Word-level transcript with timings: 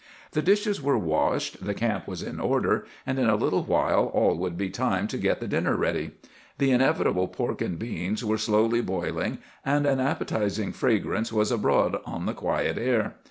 "The 0.31 0.41
dishes 0.41 0.81
were 0.81 0.97
washed, 0.97 1.63
the 1.63 1.75
camp 1.75 2.07
was 2.07 2.23
in 2.23 2.39
order, 2.39 2.87
and 3.05 3.19
in 3.19 3.29
a 3.29 3.35
little 3.35 3.63
while 3.65 4.11
it 4.15 4.37
would 4.37 4.57
be 4.57 4.71
time 4.71 5.07
to 5.09 5.17
get 5.19 5.39
the 5.39 5.47
dinner 5.47 5.75
ready. 5.75 6.09
The 6.57 6.71
inevitable 6.71 7.27
pork 7.27 7.61
and 7.61 7.77
beans 7.77 8.25
were 8.25 8.39
slowly 8.39 8.81
boiling, 8.81 9.37
and 9.63 9.85
an 9.85 9.99
appetizing 9.99 10.71
fragrance 10.71 11.31
was 11.31 11.51
abroad 11.51 12.01
on 12.03 12.25
the 12.25 12.33
quiet 12.33 12.79
air. 12.79 13.13